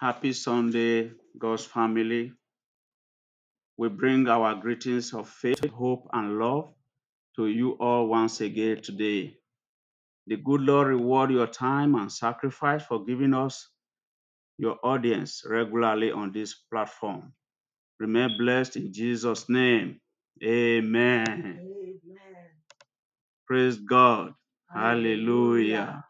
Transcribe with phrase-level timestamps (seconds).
[0.00, 2.32] Happy Sunday, God's family.
[3.76, 6.72] We bring our greetings of faith, hope, and love
[7.36, 9.36] to you all once again today.
[10.26, 13.68] The good Lord reward your time and sacrifice for giving us
[14.56, 17.34] your audience regularly on this platform.
[17.98, 20.00] Remain blessed in Jesus' name.
[20.42, 21.26] Amen.
[21.60, 22.48] Amen.
[23.46, 24.32] Praise God.
[24.74, 26.04] Hallelujah.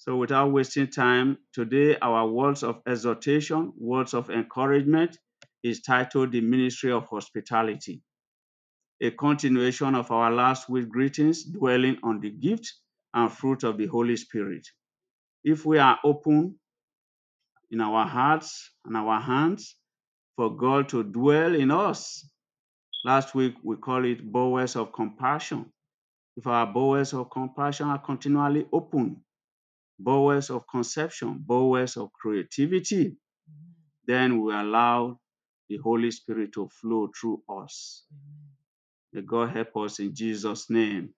[0.00, 5.18] So, without wasting time, today our words of exhortation, words of encouragement
[5.62, 8.00] is titled The Ministry of Hospitality,
[9.02, 12.72] a continuation of our last week greetings, dwelling on the gift
[13.12, 14.66] and fruit of the Holy Spirit.
[15.44, 16.58] If we are open
[17.70, 19.76] in our hearts and our hands
[20.34, 22.26] for God to dwell in us,
[23.04, 25.66] last week we call it bowels of compassion.
[26.38, 29.22] If our bowels of compassion are continually open,
[30.02, 33.16] bowels of conception, bowels of creativity,
[34.06, 35.18] then we allow
[35.68, 38.04] the Holy Spirit to flow through us.
[39.12, 41.10] May God help us in Jesus' name.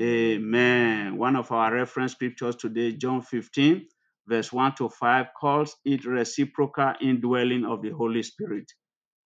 [0.00, 1.16] Amen.
[1.16, 3.86] One of our reference scriptures today, John 15,
[4.26, 8.70] verse 1 to 5, calls it reciprocal indwelling of the Holy Spirit,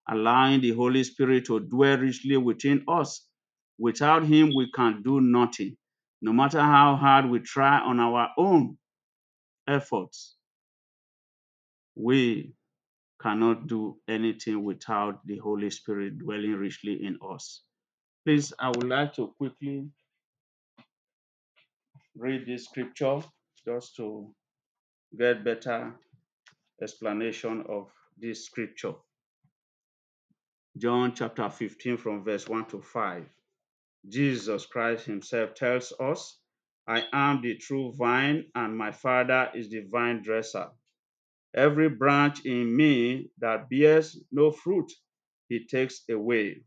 [0.09, 3.25] allowing the Holy Spirit to dwell richly within us.
[3.79, 5.75] Without Him, we can do nothing.
[6.21, 8.77] No matter how hard we try on our own
[9.67, 10.35] efforts,
[11.95, 12.53] we
[13.21, 17.63] cannot do anything without the Holy Spirit dwelling richly in us.
[18.25, 19.87] Please, I would like to quickly
[22.15, 23.21] read this scripture
[23.65, 24.33] just to
[25.17, 25.93] get better
[26.81, 28.93] explanation of this scripture.
[30.77, 33.25] John chapter 15 from verse 1 to 5.
[34.09, 36.39] Jesus Christ himself tells us,
[36.87, 40.69] I am the true vine and my father is the vine dresser.
[41.53, 44.91] Every branch in me that bears no fruit,
[45.49, 46.63] he takes away.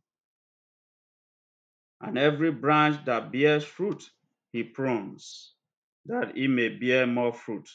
[2.01, 4.03] And every branch that bears fruit,
[4.53, 5.55] he prunes,
[6.07, 7.69] that it may bear more fruit.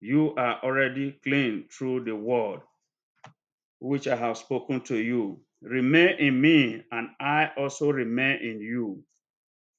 [0.00, 2.60] You are already clean through the word
[3.80, 5.40] which I have spoken to you.
[5.62, 9.04] Remain in me, and I also remain in you.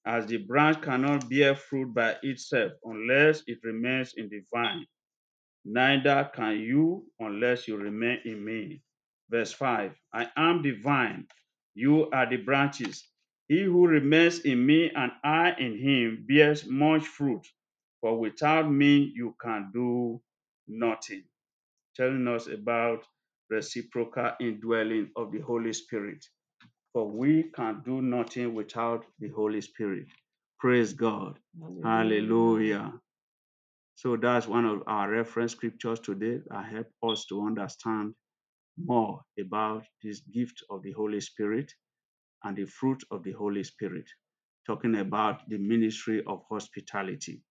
[0.08, 4.88] As the branch cannot bear fruit by itself unless it remains in the vine,
[5.66, 8.84] neither can you unless you remain in me.
[9.30, 11.28] Verse 5 I am the vine,
[11.76, 13.08] you are the branches.
[13.50, 17.48] He who remains in me and I in him bears much fruit,
[18.02, 20.22] for without me you can do
[20.68, 21.26] nothing
[21.96, 23.06] telling us about
[23.50, 26.26] reciprocal indwelling of the Holy Spirit.
[26.98, 30.08] For we can do nothing without the Holy Spirit.
[30.60, 31.38] Praise God.
[31.84, 32.92] Hallelujah.
[33.94, 38.16] So that's one of our reference scriptures today that help us to understand
[38.84, 41.72] more about this gift of the Holy Spirit
[42.44, 44.06] and the fruit of the Holy Spirit,
[44.66, 47.44] talking about the ministry of hospitality.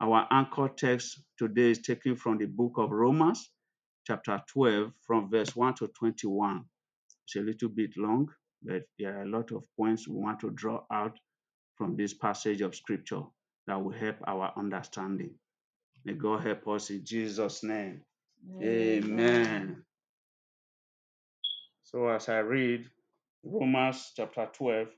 [0.00, 3.50] Our anchor text today is taken from the book of Romans,
[4.06, 6.64] chapter 12, from verse 1 to 21.
[7.26, 8.30] It's a little bit long,
[8.62, 11.18] but there are a lot of points we want to draw out
[11.76, 13.22] from this passage of scripture
[13.66, 15.30] that will help our understanding.
[16.04, 18.02] May God help us in Jesus' name.
[18.62, 19.84] Amen.
[21.82, 22.86] So, as I read
[23.42, 24.88] Romans chapter 12,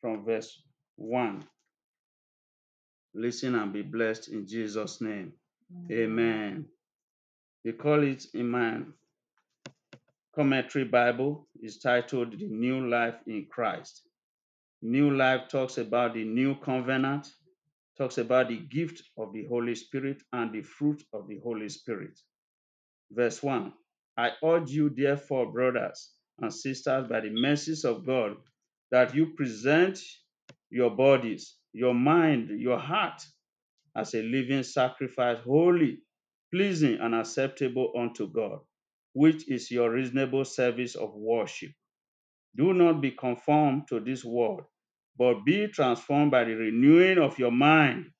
[0.00, 0.62] from verse
[0.96, 1.44] 1,
[3.14, 5.32] listen and be blessed in Jesus' name.
[5.90, 6.66] Amen.
[7.64, 8.80] We call it in my
[10.36, 14.02] commentary Bible is titled The New Life in Christ.
[14.82, 17.26] New Life talks about the new covenant,
[17.96, 22.18] talks about the gift of the Holy Spirit and the fruit of the Holy Spirit.
[23.10, 23.72] Verse 1
[24.18, 26.10] I urge you, therefore, brothers
[26.40, 28.36] and sisters, by the mercies of God,
[28.90, 29.98] that you present
[30.68, 33.22] your bodies, your mind, your heart
[33.96, 36.00] as a living sacrifice, holy,
[36.52, 38.60] pleasing, and acceptable unto God,
[39.16, 41.70] which is your reasonable service of worship.
[42.54, 44.64] Do not be conformed to this world,
[45.16, 48.10] but be transformed by the renewing of your mind,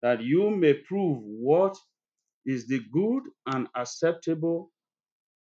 [0.00, 1.76] that you may prove what
[2.46, 4.70] is the good and acceptable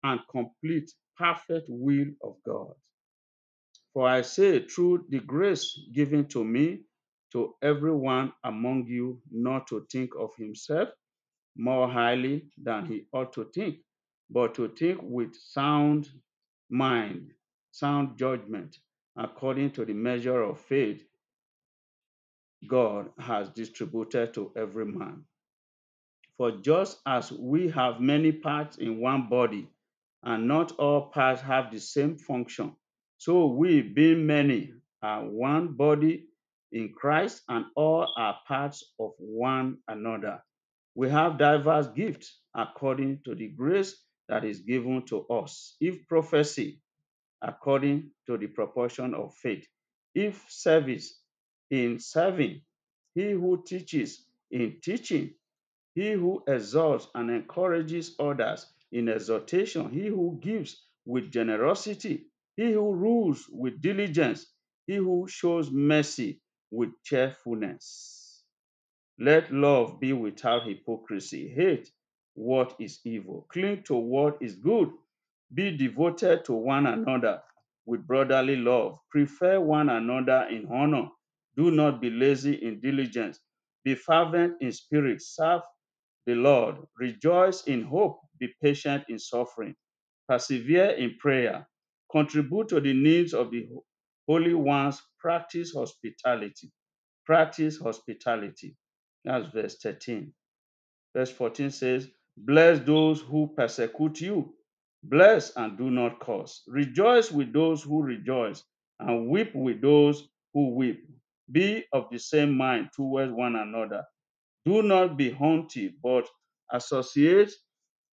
[0.03, 2.73] and complete, perfect will of God.
[3.93, 6.79] For I say, through the grace given to me,
[7.33, 10.89] to everyone among you not to think of himself
[11.55, 13.77] more highly than he ought to think,
[14.29, 16.09] but to think with sound
[16.69, 17.33] mind,
[17.71, 18.77] sound judgment,
[19.17, 21.03] according to the measure of faith
[22.67, 25.25] God has distributed to every man.
[26.37, 29.69] For just as we have many parts in one body,
[30.23, 32.75] and not all parts have the same function,
[33.17, 34.73] so we, being many,
[35.03, 36.25] are one body
[36.71, 40.43] in Christ, and all are parts of one another.
[40.95, 43.95] We have diverse gifts according to the grace
[44.29, 45.75] that is given to us.
[45.81, 46.81] If prophecy,
[47.41, 49.65] according to the proportion of faith.
[50.15, 51.19] If service,
[51.71, 52.61] in serving.
[53.15, 55.33] He who teaches, in teaching
[55.95, 62.93] he who exalts and encourages others in exhortation, he who gives with generosity, he who
[62.93, 64.47] rules with diligence,
[64.87, 66.41] he who shows mercy
[66.71, 68.43] with cheerfulness.
[69.19, 71.49] Let love be without hypocrisy.
[71.49, 71.89] Hate
[72.37, 73.47] what is evil.
[73.51, 74.91] Cling to what is good.
[75.53, 77.41] Be devoted to one another
[77.87, 78.99] with brotherly love.
[79.11, 81.09] Prefer one another in honor.
[81.57, 83.39] Do not be lazy in diligence.
[83.85, 85.21] Be fervent in spirit.
[85.23, 85.63] Serve
[86.27, 86.77] the Lord.
[86.99, 88.19] Rejoice in hope.
[88.39, 89.75] Be patient in suffering.
[90.29, 91.67] Persevere in prayer.
[92.11, 93.67] Contribute to the needs of the
[94.27, 95.01] holy ones.
[95.19, 96.71] Practice hospitality.
[97.25, 98.75] Practice hospitality.
[99.25, 100.33] That's verse 13.
[101.15, 104.53] Verse 14 says, Bless those who persecute you.
[105.03, 106.63] Bless and do not curse.
[106.67, 108.63] Rejoice with those who rejoice,
[108.99, 111.05] and weep with those who weep.
[111.51, 114.05] Be of the same mind towards one another.
[114.65, 116.27] Do not be haughty, but
[116.71, 117.51] associate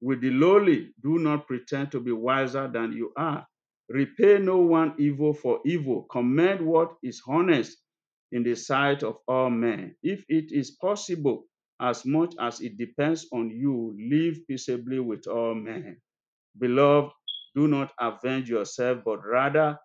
[0.01, 0.95] with the lowly.
[1.03, 3.47] Do not pretend to be wiser than you are.
[3.91, 6.05] Repay no one evil for evil.
[6.11, 7.79] Commend what is honest
[8.33, 9.97] in the sight of all men.
[10.03, 11.47] If it is possible,
[11.81, 16.01] as much as it depends on you, live peaceably with all men.
[16.59, 17.13] Beloved,
[17.57, 19.79] do not avenge yourself, but rather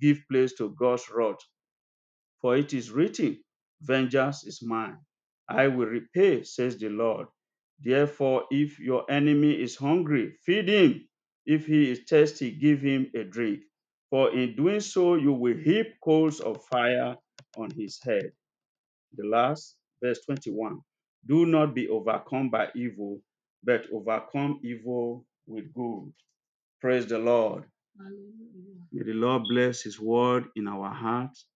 [0.00, 1.38] give place to God's wrath.
[2.42, 3.42] For it is written,
[3.82, 4.98] Vengeance is mine.
[5.48, 7.28] I will repay, says the Lord.
[7.80, 11.08] Therefore, if your enemy is hungry, feed him.
[11.46, 13.60] If he is thirsty, give him a drink.
[14.10, 17.16] For in doing so, you will heap coals of fire
[17.58, 18.32] on his head.
[19.16, 20.80] The last, verse 21.
[21.26, 23.20] Do not be overcome by evil,
[23.64, 26.12] but overcome evil with good.
[26.80, 27.64] Praise the Lord.
[27.98, 28.80] Hallelujah.
[28.92, 31.46] May the Lord bless his word in our hearts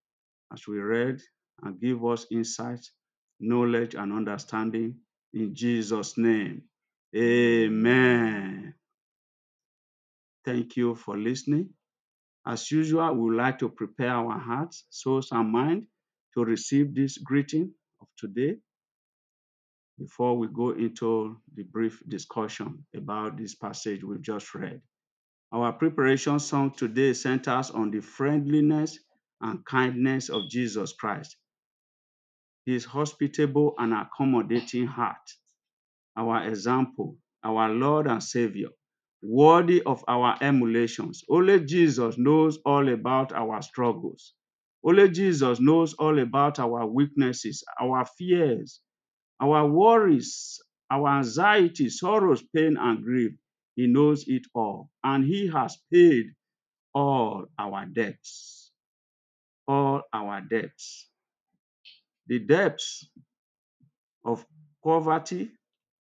[0.53, 1.21] as we read
[1.63, 2.87] and give us insight,
[3.41, 4.97] knowledge, and understanding
[5.35, 6.63] in Jesus' name.
[7.17, 8.75] Amen.
[10.45, 11.71] Thank you for listening.
[12.47, 15.87] As usual, we would like to prepare our hearts, souls, and mind
[16.35, 18.57] to receive this greeting of today
[20.01, 24.81] before we go into the brief discussion about this passage we've just read.
[25.53, 28.99] Our preparation song today centers on the friendliness
[29.43, 31.37] and kindness of Jesus Christ,
[32.65, 35.17] his hospitable and accommodating heart,
[36.17, 38.69] our example, our Lord and Savior,
[39.23, 41.25] worthy of our emulations.
[41.29, 44.33] Only Jesus knows all about our struggles.
[44.83, 48.81] Only Jesus knows all about our weaknesses, our fears,
[49.41, 50.61] our worries,
[50.91, 53.33] our anxiety, sorrows, pain, and grief.
[53.77, 56.27] He knows it all, and He has paid
[56.95, 58.73] all our debts.
[59.67, 61.09] All our debts.
[62.27, 63.09] The debts
[64.25, 64.45] of
[64.85, 65.51] poverty,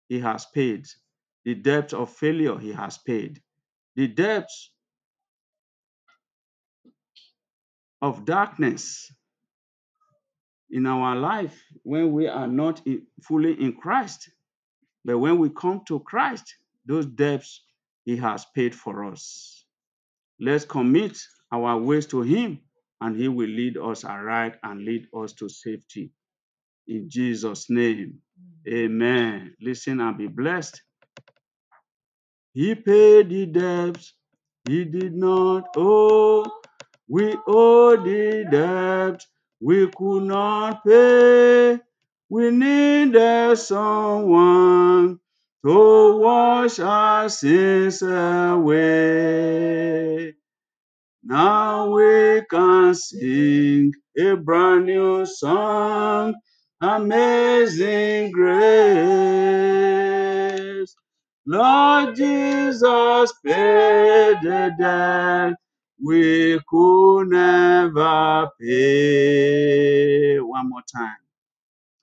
[0.10, 0.86] He has paid.
[1.46, 3.42] The debt of failure, He has paid.
[3.96, 4.72] The debts
[8.02, 9.14] of darkness
[10.72, 14.32] in our life when we are not in- fully in Christ.
[15.06, 17.64] But when we come to Christ, those debts
[18.06, 19.66] He has paid for us.
[20.40, 21.18] Let's commit
[21.52, 22.60] our ways to Him,
[23.02, 26.12] and He will lead us aright and lead us to safety.
[26.88, 28.20] In Jesus' name,
[28.68, 29.56] amen.
[29.62, 30.82] Listen and be blessed.
[32.54, 34.14] He paid the debts
[34.68, 36.46] He did not owe.
[37.10, 39.22] We owe the debt
[39.62, 41.80] we could not pay.
[42.30, 45.20] We needed someone
[45.66, 48.76] to wash our sins away.
[51.24, 56.36] Now we can sing a brand new song,
[56.82, 58.56] Amazing Grace.
[61.46, 65.56] Lord Jesus paid the debt
[66.04, 70.40] we could never pay.
[70.40, 71.18] One more time.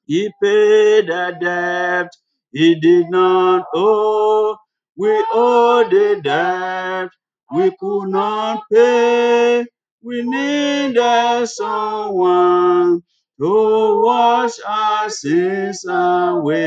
[0.06, 2.10] He paid the debt
[2.52, 4.58] he did not owe.
[4.96, 7.10] We owe the debt
[7.54, 9.66] we could not pay.
[10.02, 13.02] We needed someone
[13.40, 16.64] to wash our sins away.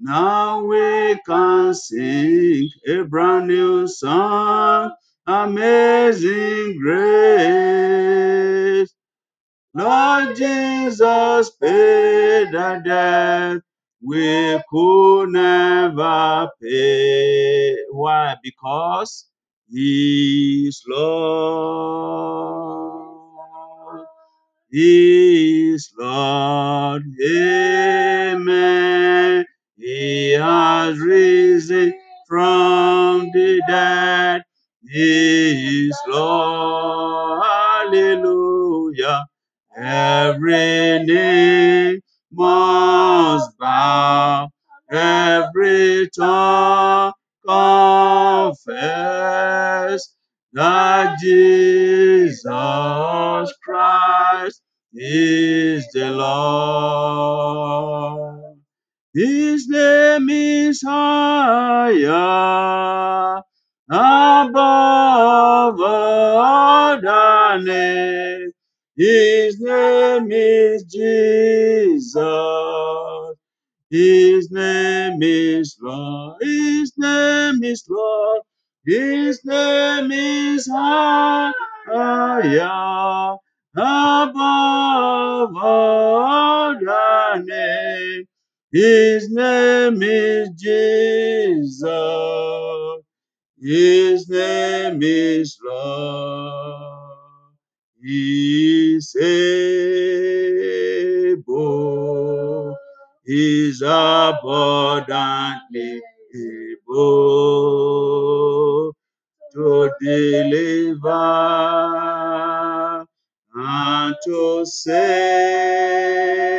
[0.00, 4.92] Now we can sing a brand new song,
[5.26, 7.34] Amazing Grace.
[9.74, 13.62] Lord Jesus paid the debt
[14.06, 17.78] we could never pay.
[17.92, 18.36] Why?
[18.44, 19.28] Because
[19.72, 21.06] He is Lord.
[24.70, 27.04] He is Lord.
[27.26, 29.46] Amen.
[29.78, 31.94] He has risen
[32.28, 34.42] from the dead.
[34.88, 37.42] He is Lord.
[37.44, 39.26] Hallelujah.
[39.76, 42.00] Every knee
[42.32, 44.48] must bow,
[44.90, 47.12] every tongue
[47.46, 48.56] confess
[50.54, 52.42] that Jesus
[53.64, 54.62] Christ
[54.94, 57.22] is the Lord.
[59.18, 62.06] His name is higher
[63.90, 67.02] above all
[67.60, 68.52] name.
[68.96, 72.16] His name is Jesus.
[73.90, 76.42] His name is Lord.
[76.42, 78.42] His name is Lord.
[78.86, 81.88] His name is higher
[83.76, 86.76] above all
[87.42, 88.27] name.
[88.70, 91.82] His name is Jesus.
[93.58, 97.16] His name is Lord.
[98.02, 99.00] He
[101.32, 102.76] able.
[103.24, 106.02] He's abundantly
[106.36, 106.92] able
[109.54, 111.08] to deliver
[113.54, 116.57] and to save.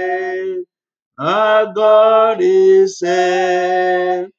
[1.20, 4.30] Our God is able,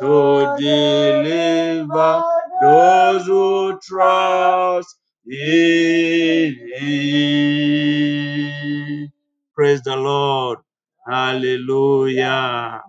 [0.00, 2.22] to deliver
[2.62, 4.96] those who trust
[5.26, 9.08] in Him.
[9.54, 10.58] Praise the Lord.
[11.08, 12.79] Hallelujah.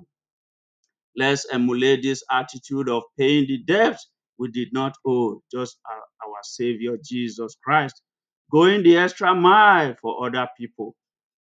[1.18, 4.00] Let's emulate this attitude of paying the debt
[4.40, 8.02] we did not owe, just our, our Savior Jesus Christ,
[8.52, 10.96] going the extra mile for other people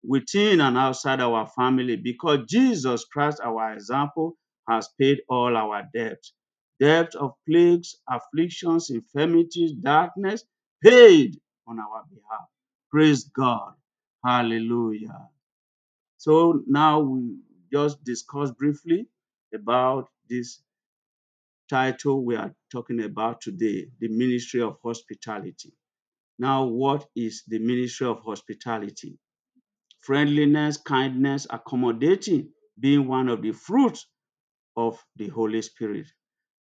[0.08, 4.38] within and outside our family because Jesus Christ, our example,
[4.70, 6.24] has paid all our debt.
[6.80, 10.44] Debt of plagues, afflictions, infirmities, darkness,
[10.84, 12.48] paid on our behalf.
[12.92, 13.74] Praise God.
[14.26, 15.30] Hallelujah.
[16.18, 17.38] So now we
[17.72, 19.08] just discuss briefly
[19.56, 20.62] about this
[21.70, 25.74] title we are talking about today, the ministry of hospitality.
[26.38, 29.18] Now, what is the ministry of hospitality?
[30.02, 34.08] Friendliness, kindness, accommodating being one of the fruits
[34.76, 36.08] of the Holy Spirit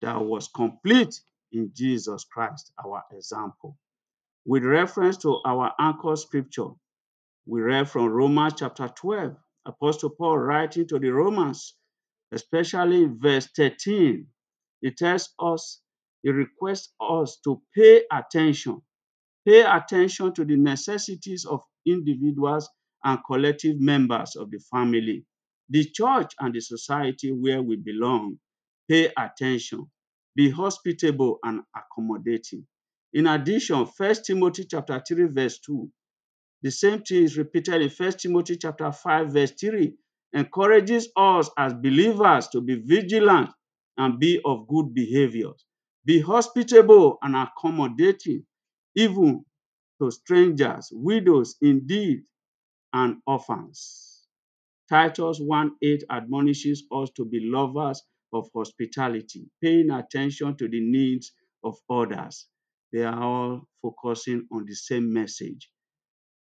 [0.03, 1.21] that was complete
[1.53, 3.77] in Jesus Christ, our example.
[4.47, 6.71] With reference to our anchor scripture,
[7.47, 9.37] we read from Romans chapter 12.
[9.67, 11.75] Apostle Paul writing to the Romans,
[12.33, 14.27] especially verse 13,
[14.81, 15.81] he tells us,
[16.23, 18.83] he requests us to pay attention,
[19.47, 22.69] pay attention to the necessities of individuals
[23.05, 25.25] and collective members of the family,
[25.71, 28.39] the church and the society where we belong.
[28.89, 29.87] Pay attention,
[30.37, 32.67] be hospitable and accommodating.
[33.13, 35.91] In addition, First Timothy chapter 3, verse 2
[36.63, 39.95] the same thing is repeated in First Timothy chapter 5, verse 3,
[40.35, 43.51] encourages us as believers to be vigilant
[43.97, 45.53] and be of good behavior.
[46.05, 48.47] Be hospitable and accommodating,
[48.97, 49.45] even
[50.01, 52.25] to strangers, widows indeed,
[52.93, 54.27] and orphans.
[54.89, 61.33] Titus 1 8 admonishes us to be lovers of hospitality, paying attention to the needs
[61.65, 62.47] of others.
[62.93, 65.71] They are all focusing on the same message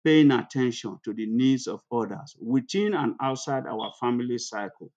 [0.07, 4.89] paying attention to the needs of others within and outside our family cycle.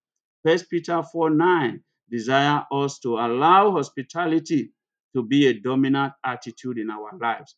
[0.46, 4.72] First Peter 4 9 desire us to allow hospitality
[5.16, 7.56] to be a dominant attitude in our lives.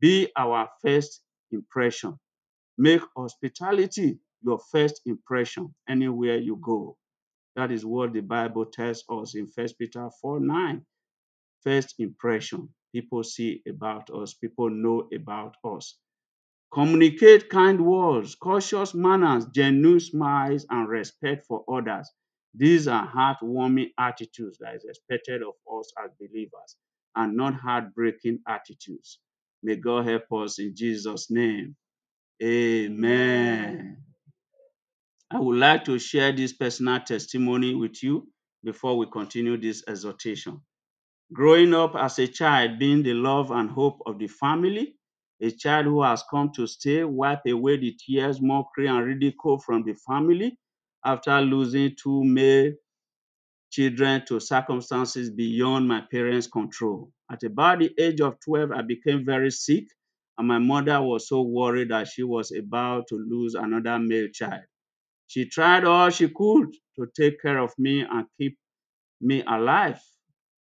[0.00, 2.16] Be our first impression.
[2.78, 6.96] Make hospitality your first impression anywhere you go.
[7.56, 10.86] That is what the Bible tells us in First Peter 4 9.
[11.64, 12.68] First impression.
[12.94, 15.96] People see about us, people know about us.
[16.72, 22.10] Communicate kind words, cautious manners, genuine smiles, and respect for others.
[22.54, 26.76] These are heartwarming attitudes that is expected of us as believers
[27.16, 29.18] and not heartbreaking attitudes.
[29.62, 31.76] May God help us in Jesus' name.
[32.42, 33.98] Amen.
[35.30, 38.28] I would like to share this personal testimony with you
[38.64, 40.60] before we continue this exhortation.
[41.32, 44.96] Growing up as a child, being the love and hope of the family,
[45.42, 49.84] a child who has come to stay, wipe away the tears, mockery, and ridicule from
[49.84, 50.58] the family
[51.04, 52.72] after losing two male
[53.70, 57.10] children to circumstances beyond my parents' control.
[57.30, 59.86] At about the age of 12, I became very sick,
[60.38, 64.64] and my mother was so worried that she was about to lose another male child.
[65.28, 68.58] She tried all she could to take care of me and keep
[69.20, 70.00] me alive,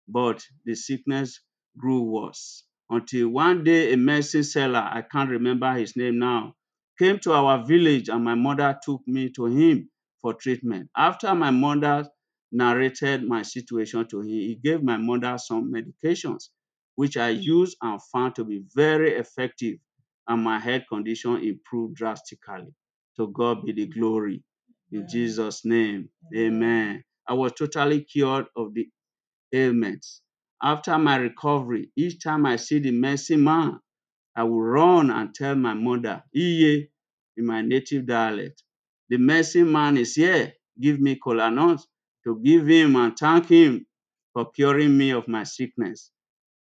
[0.08, 1.40] but the sickness
[1.78, 2.64] grew worse.
[2.90, 6.54] Until one day, a medicine seller, I can't remember his name now,
[6.98, 10.90] came to our village and my mother took me to him for treatment.
[10.96, 12.08] After my mother
[12.52, 16.50] narrated my situation to him, he gave my mother some medications,
[16.94, 19.78] which I used and found to be very effective,
[20.28, 22.74] and my health condition improved drastically.
[23.16, 24.42] To God be the glory.
[24.92, 27.04] In Jesus' name, amen.
[27.28, 28.88] I was totally cured of the
[29.52, 30.22] ailments.
[30.64, 33.80] After my recovery, each time I see the mercy man,
[34.36, 36.88] I will run and tell my mother, Iye,
[37.38, 38.64] in my native dialect.
[39.10, 40.54] The mercy man is here.
[40.80, 41.50] Give me kola
[42.24, 43.86] to give him and thank him
[44.34, 46.10] for curing me of my sickness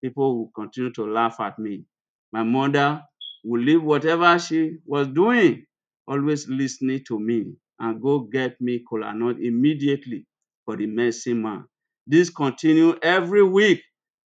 [0.02, 1.84] people will continue to laugh at me.
[2.32, 3.02] My mother
[3.44, 5.66] will leave whatever she was doing,
[6.06, 10.26] always listening to me, and go get me kola immediately
[10.64, 11.64] for the mercy man.
[12.06, 13.82] This continued every week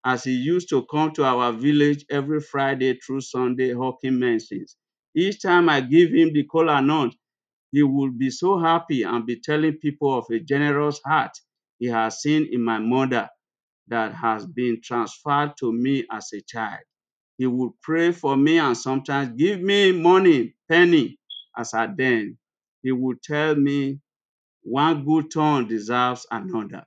[0.04, 4.76] as he used to come to our village every Friday through Sunday hawking medicines.
[5.16, 7.12] Each time I give him the kola nut,
[7.72, 11.32] he would be so happy and be telling people of a generous heart
[11.78, 13.28] he has seen in my mother
[13.88, 16.80] that has been transferred to me as a child.
[17.38, 21.18] He would pray for me and sometimes give me money, penny,
[21.56, 22.38] as at then.
[22.82, 24.00] He would tell me
[24.62, 26.84] one good turn deserves another.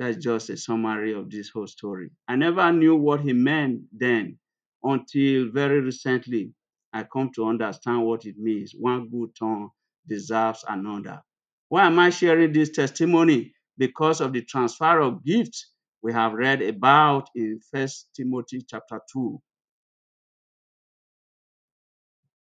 [0.00, 2.10] That's just a summary of this whole story.
[2.26, 4.38] I never knew what he meant then
[4.82, 6.54] until very recently.
[6.90, 8.72] I come to understand what it means.
[8.72, 9.68] One good turn
[10.08, 11.20] deserves another.
[11.68, 13.52] Why am I sharing this testimony?
[13.76, 19.38] Because of the transfer of gifts we have read about in First Timothy chapter 2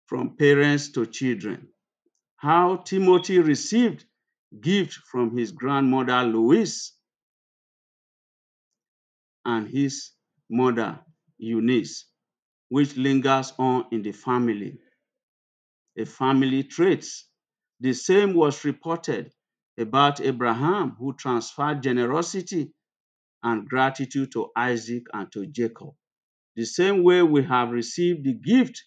[0.06, 1.66] from parents to children.
[2.36, 4.04] How Timothy received
[4.60, 6.92] gift from his grandmother Lois
[9.44, 10.12] and his
[10.50, 11.00] mother
[11.38, 12.06] Eunice,
[12.68, 14.78] which lingers on in the family,
[15.98, 17.06] a family trait.
[17.80, 19.32] The same was reported
[19.78, 22.72] about Abraham, who transferred generosity
[23.42, 25.90] and gratitude to Isaac and to Jacob.
[26.56, 28.84] The same way we have received the gift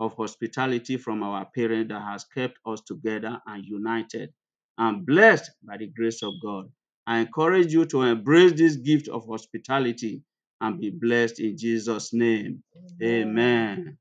[0.00, 4.32] of hospitality from our parent that has kept us together and united
[4.78, 6.70] and blessed by the grace of God.
[7.06, 10.22] I encourage you to embrace this gift of hospitality
[10.60, 12.62] and be blessed in Jesus' name.
[13.02, 13.98] Amen.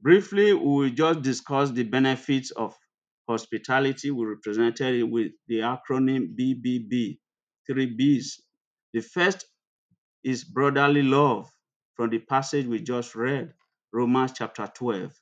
[0.00, 2.76] Briefly, we will just discuss the benefits of
[3.28, 4.10] hospitality.
[4.10, 7.18] We represented it with the acronym BBB,
[7.66, 8.40] three Bs.
[8.94, 9.46] The first
[10.24, 11.50] is brotherly love
[11.94, 13.52] from the passage we just read,
[13.92, 15.12] Romans chapter 12,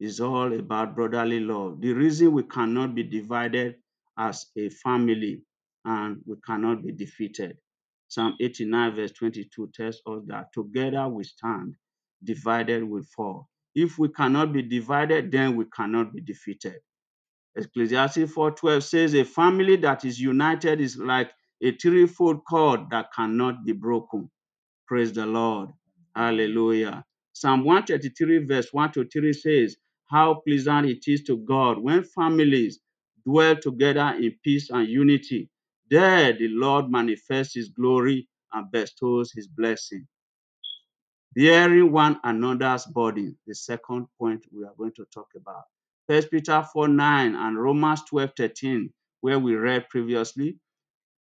[0.00, 1.80] is all about brotherly love.
[1.80, 3.76] The reason we cannot be divided
[4.18, 5.42] as a family
[5.86, 7.58] and we cannot be defeated.
[8.08, 11.76] Psalm 89, verse 22 tells us that together we stand,
[12.24, 13.48] divided we fall.
[13.76, 16.76] If we cannot be divided, then we cannot be defeated.
[17.56, 23.64] Ecclesiastes 4:12 says a family that is united is like a threefold cord that cannot
[23.66, 24.30] be broken.
[24.88, 25.70] Praise the Lord.
[26.16, 27.04] Hallelujah.
[27.32, 29.76] Psalm 133, verse 1 to 3 says,
[30.10, 32.80] How pleasant it is to God when families
[33.26, 35.50] dwell together in peace and unity.
[35.90, 40.06] There the Lord manifests his glory and bestows his blessing.
[41.34, 45.64] Bearing one another's burden, the second point we are going to talk about.
[46.08, 50.58] First Peter 4 9 and Romans 12 13, where we read previously,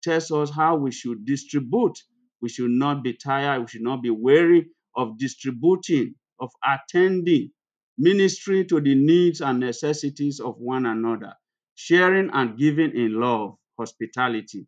[0.03, 1.97] tells us how we should distribute.
[2.41, 3.61] We should not be tired.
[3.61, 7.51] We should not be weary of distributing, of attending,
[7.97, 11.35] ministering to the needs and necessities of one another,
[11.75, 14.67] sharing and giving in love, hospitality,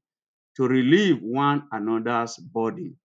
[0.57, 2.95] to relieve one another's body,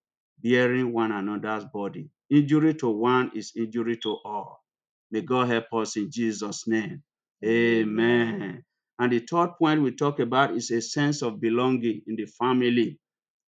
[0.43, 2.09] bearing one another's body.
[2.29, 4.63] Injury to one is injury to all.
[5.11, 7.03] May God help us in Jesus' name.
[7.43, 8.63] Amen.
[8.99, 12.99] And the third point we talk about is a sense of belonging in the family.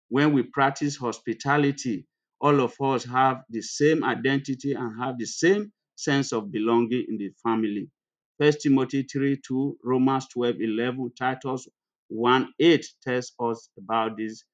[0.09, 2.07] When we practice hospitality,
[2.41, 7.19] all of us have the same identity and have the same sense of belonging in
[7.19, 7.91] the family.
[8.39, 11.69] First Timothy 3 2, Romans 12 11, Titus
[12.11, 14.45] 1 8 tells us about this,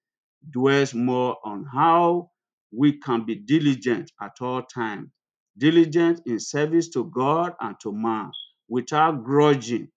[0.51, 2.31] dwells more on how
[2.71, 5.09] we can be diligent at all times,
[5.57, 8.31] diligent in service to God and to man,
[8.69, 9.89] without grudging,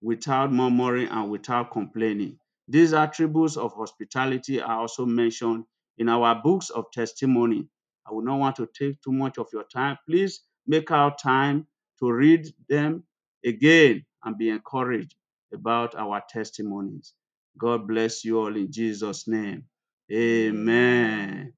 [0.00, 2.38] without murmuring, and without complaining.
[2.68, 5.64] These attributes of hospitality are also mentioned
[5.98, 7.66] in our books of testimony.
[8.06, 9.98] I will not want to take too much of your time.
[10.08, 11.66] Please make out time
[11.98, 13.02] to read them
[13.44, 15.16] again and be encouraged
[15.52, 17.14] about our testimonies.
[17.58, 19.64] God bless you all in Jesus' name.
[20.12, 21.52] Amen.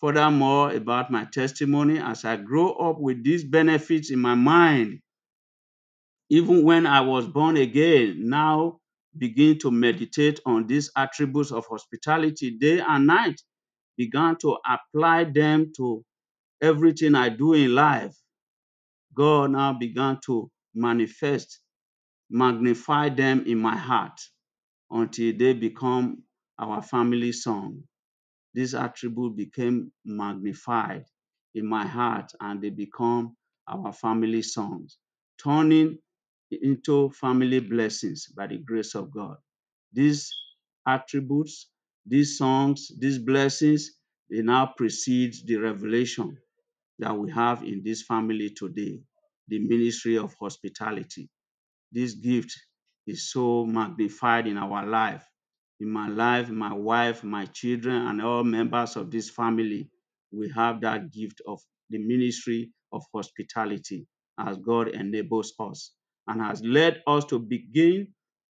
[0.00, 5.00] Furthermore, about my testimony, as I grow up with these benefits in my mind,
[6.30, 8.80] even when I was born again, now
[9.16, 13.40] begin to meditate on these attributes of hospitality day and night,
[13.96, 16.04] began to apply them to
[16.62, 18.16] everything I do in life.
[19.14, 21.60] God now began to manifest,
[22.30, 24.20] magnify them in my heart
[24.90, 26.24] until they become
[26.58, 27.82] our family song.
[28.54, 31.06] This attribute became magnified
[31.54, 33.36] in my heart and they become
[33.68, 34.98] our family songs,
[35.42, 35.98] turning
[36.50, 39.36] into family blessings by the grace of God.
[39.92, 40.30] These
[40.86, 41.70] attributes,
[42.06, 43.90] these songs, these blessings,
[44.30, 46.38] they now precede the revelation
[46.98, 49.00] that we have in this family today,
[49.48, 51.28] the ministry of hospitality.
[51.94, 52.52] This gift
[53.06, 55.24] is so magnified in our life.
[55.78, 59.88] In my life, my wife, my children, and all members of this family,
[60.32, 64.08] we have that gift of the ministry of hospitality
[64.40, 65.92] as God enables us
[66.26, 68.08] and has led us to begin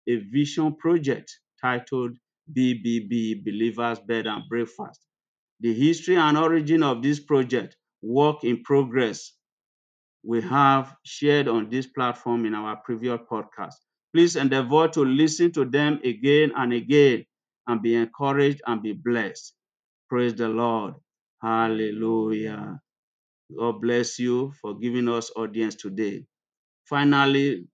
[0.08, 2.16] a vision project titled
[2.56, 5.00] BBB Believers Bed and Breakfast.
[5.58, 9.32] The history and origin of this project, work in progress,
[10.24, 13.74] we have shared on this platform in our previous podcast.
[14.14, 17.24] Please endeavor to listen to them again and again
[17.66, 19.54] and be encouraged and be blessed.
[20.08, 20.94] Praise the Lord.
[21.42, 22.80] Hallelujah.
[23.56, 26.26] God bless you for giving us audience today.
[26.88, 27.66] Finally,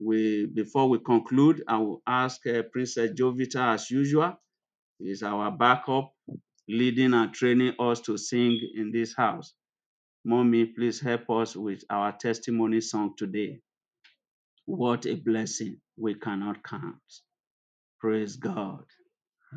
[0.00, 4.34] we before we conclude, I will ask uh, Princess Jovita as usual.
[5.00, 6.12] Is our backup,
[6.68, 9.54] leading and training us to sing in this house.
[10.24, 13.60] Mommy, please help us with our testimony song today.
[14.66, 17.02] What a blessing we cannot count.
[18.00, 18.84] Praise God.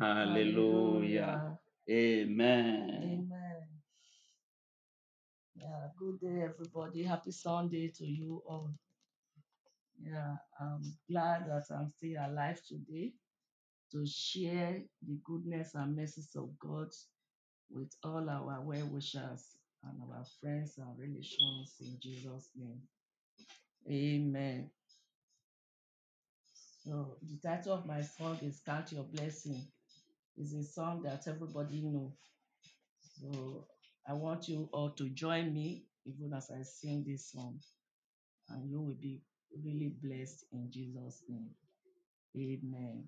[0.00, 1.58] Hallelujah.
[1.90, 2.90] Amen.
[3.04, 3.68] Amen.
[5.56, 7.04] Yeah, good day, everybody.
[7.04, 8.70] Happy Sunday to you all.
[10.02, 13.12] Yeah, I'm glad that I'm still alive today
[13.92, 16.88] to share the goodness and mercies of God
[17.70, 19.56] with all our well wishers
[19.88, 22.80] and our friends and relations in Jesus' name.
[23.88, 24.70] Amen.
[26.84, 29.66] So the title of my song is Count Your Blessing.
[30.36, 32.12] It's a song that everybody know.
[33.20, 33.66] So
[34.08, 37.58] I want you all to join me even as I sing this song,
[38.50, 39.22] and you will be
[39.64, 41.50] really blessed in Jesus' name.
[42.36, 43.04] Amen.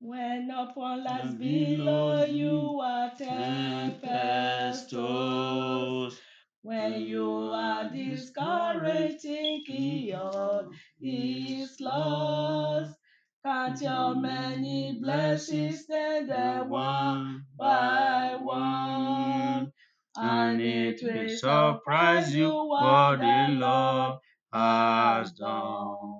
[0.00, 6.22] When upon lands And below you are tempest tossed,
[6.62, 12.96] when you are discouraged, thinking all is lost,
[13.44, 19.72] count your many blessings, then them one by one,
[20.16, 24.18] and it will surprise you what the Lord
[24.52, 26.15] has done.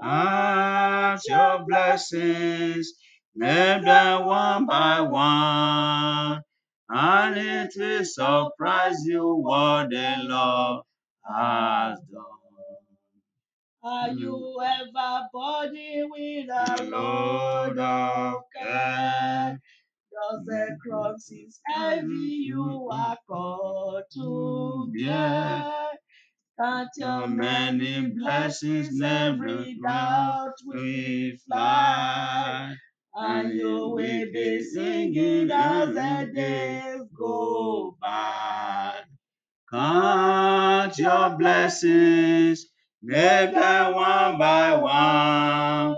[0.00, 2.92] Count your blessings,
[3.34, 6.42] name them one by one,
[6.88, 10.82] and it will surprise you what the Lord
[11.26, 12.24] has done.
[13.82, 19.60] Are you ever burdened with a load of care?
[20.12, 25.97] Does the cross is heavy you are called to bear?
[26.60, 32.74] Count your many blessings, every doubt will fly,
[33.14, 38.94] and you will be singing as the days go by.
[39.70, 42.66] Count your blessings,
[43.02, 45.96] them one by one,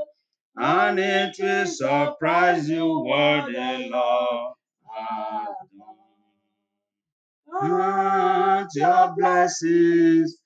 [0.58, 4.54] and it will surprise you what the Lord
[4.94, 7.70] has done.
[7.70, 10.39] Count your blessings,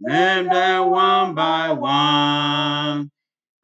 [0.00, 3.10] name them one by one,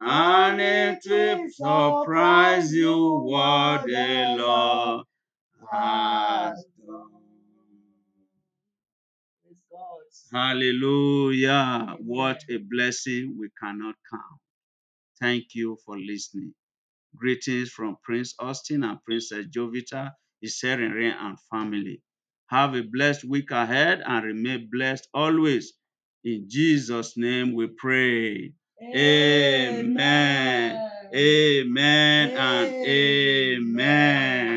[0.01, 5.05] and it will surprise you what the Lord
[5.71, 7.09] has done.
[10.33, 11.95] Hallelujah.
[11.99, 14.41] What a blessing we cannot count.
[15.21, 16.53] Thank you for listening.
[17.15, 20.11] Greetings from Prince Austin and Princess Jovita,
[20.45, 22.01] Iserinre and family.
[22.49, 25.73] Have a blessed week ahead and remain blessed always.
[26.27, 28.51] In Jesus' name we pray.
[28.83, 29.95] Amen.
[29.95, 34.56] Amen, amen and amen.